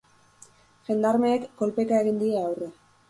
Jendarmeek 0.87 1.45
kolpeka 1.61 2.01
egin 2.07 2.19
die 2.25 2.33
aurre. 2.47 2.73